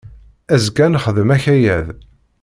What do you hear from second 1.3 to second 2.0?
akayad.